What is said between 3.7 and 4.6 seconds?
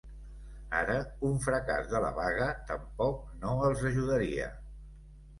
ajudaria.